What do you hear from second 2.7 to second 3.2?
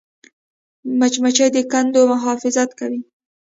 کوي